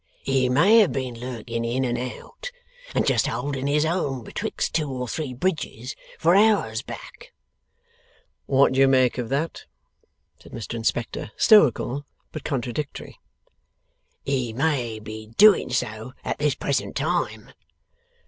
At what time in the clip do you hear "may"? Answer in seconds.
0.49-0.79, 14.53-14.97